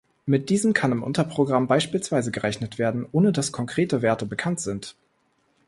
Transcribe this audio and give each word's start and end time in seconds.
Mit 0.25 0.49
diesen 0.49 0.73
kann 0.73 0.91
im 0.93 1.03
Unterprogramm 1.03 1.67
beispielsweise 1.67 2.31
gerechnet 2.31 2.79
werden, 2.79 3.05
ohne 3.11 3.31
dass 3.31 3.51
konkrete 3.51 4.01
Werte 4.01 4.25
bekannt 4.25 4.59
sind. 4.59 4.95